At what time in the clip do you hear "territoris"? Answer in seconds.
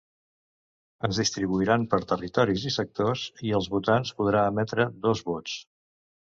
2.11-2.63